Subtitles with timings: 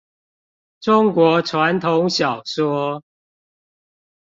[0.79, 3.03] 中國傳統小說